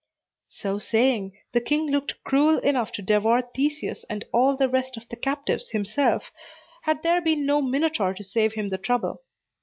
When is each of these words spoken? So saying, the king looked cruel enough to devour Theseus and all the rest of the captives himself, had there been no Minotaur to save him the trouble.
So 0.47 0.79
saying, 0.79 1.37
the 1.51 1.61
king 1.61 1.85
looked 1.91 2.23
cruel 2.23 2.57
enough 2.57 2.91
to 2.93 3.03
devour 3.03 3.43
Theseus 3.43 4.03
and 4.09 4.25
all 4.31 4.57
the 4.57 4.67
rest 4.67 4.97
of 4.97 5.07
the 5.09 5.15
captives 5.15 5.69
himself, 5.69 6.31
had 6.85 7.03
there 7.03 7.21
been 7.21 7.45
no 7.45 7.61
Minotaur 7.61 8.15
to 8.15 8.23
save 8.23 8.53
him 8.53 8.69
the 8.69 8.79
trouble. 8.79 9.21